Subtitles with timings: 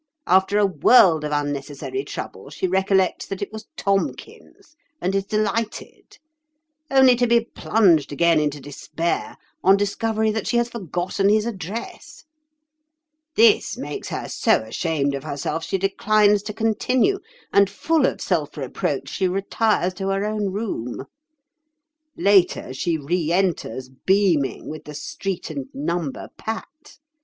[0.25, 6.17] After a world of unnecessary trouble she recollects that it was Tomkins, and is delighted;
[6.89, 12.23] only to be plunged again into despair on discovery that she has forgotten his address.
[13.35, 17.19] This makes her so ashamed of herself she declines to continue,
[17.53, 21.05] and full of self reproach she retires to her own room.
[22.17, 26.97] Later she re enters, beaming, with the street and number pat.